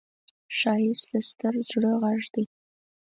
ښایست 0.57 1.05
د 1.11 1.13
ستر 1.29 1.53
زړه 1.69 1.91
غږ 2.01 2.23
دی 2.33 2.45